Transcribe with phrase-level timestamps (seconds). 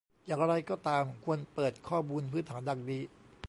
[0.25, 3.01] อย่างไรก็ตาม ควรเปิดข้อมูลพื้นฐานดังนี้